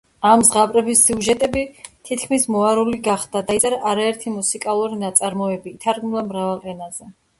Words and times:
ამ 0.27 0.43
ზღაპრების 0.45 1.01
სიუჟეტები 1.07 1.65
თითქმის 2.09 2.47
მოარული 2.55 3.01
გახდა; 3.09 3.43
დაიწერა 3.51 3.79
არაერთი 3.93 4.35
მუსიკალური 4.39 4.99
ნაწარმოები, 5.05 5.75
ითარგმნა 5.77 6.25
მრავალ 6.31 6.67
ენაზე. 6.75 7.13